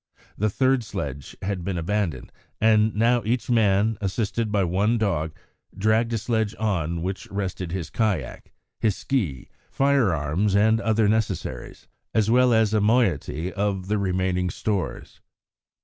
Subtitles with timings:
[0.35, 5.31] The third sledge had been abandoned, and now each man, assisted by one dog,
[5.77, 12.31] dragged a sledge on which rested his kayak, his ski, firearms, and other necessaries, as
[12.31, 15.21] well as a moiety of the remaining stores.